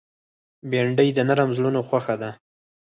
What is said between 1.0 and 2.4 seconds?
د نرم زړونو خوښه ده